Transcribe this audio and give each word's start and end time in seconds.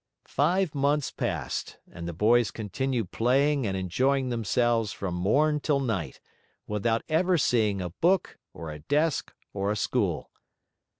Five 0.25 0.73
months 0.73 1.11
passed 1.11 1.77
and 1.87 2.07
the 2.07 2.11
boys 2.13 2.49
continued 2.49 3.11
playing 3.11 3.67
and 3.67 3.77
enjoying 3.77 4.29
themselves 4.29 4.91
from 4.91 5.13
morn 5.13 5.59
till 5.59 5.79
night, 5.79 6.19
without 6.65 7.03
ever 7.07 7.37
seeing 7.37 7.81
a 7.81 7.91
book, 7.91 8.39
or 8.51 8.71
a 8.71 8.79
desk, 8.79 9.31
or 9.53 9.69
a 9.69 9.75
school. 9.75 10.31